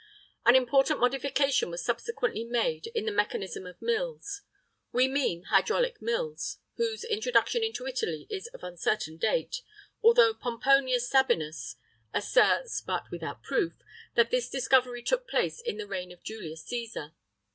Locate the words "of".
3.67-3.79, 8.47-8.63, 16.11-16.23